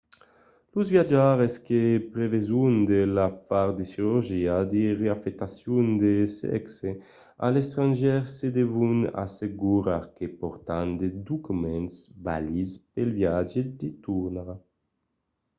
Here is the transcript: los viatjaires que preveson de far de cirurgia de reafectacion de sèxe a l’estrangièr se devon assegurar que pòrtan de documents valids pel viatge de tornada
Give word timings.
los 0.73 0.87
viatjaires 0.93 1.53
que 1.67 1.81
preveson 2.13 2.73
de 2.91 2.99
far 3.49 3.67
de 3.79 3.83
cirurgia 3.91 4.55
de 4.73 4.83
reafectacion 5.03 5.85
de 6.03 6.13
sèxe 6.39 6.89
a 7.45 7.47
l’estrangièr 7.53 8.21
se 8.37 8.47
devon 8.59 8.95
assegurar 9.25 10.03
que 10.15 10.25
pòrtan 10.41 10.85
de 11.01 11.07
documents 11.31 11.95
valids 12.25 12.71
pel 12.93 13.09
viatge 13.19 13.59
de 13.79 13.89
tornada 14.05 14.55